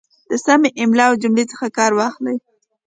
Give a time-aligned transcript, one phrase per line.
[0.29, 2.37] د سمې املا او جملې څخه کار واخلئ